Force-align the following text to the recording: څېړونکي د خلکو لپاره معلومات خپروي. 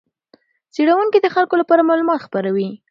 څېړونکي 0.73 1.19
د 1.21 1.27
خلکو 1.35 1.55
لپاره 1.61 1.87
معلومات 1.89 2.19
خپروي. 2.25 2.69